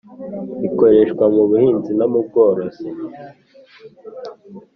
[0.67, 2.87] ikoreshwa mu buhinzi no mu bworozi.